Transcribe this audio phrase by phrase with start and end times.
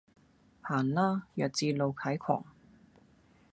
[0.63, 2.43] 行啦，弱智露體狂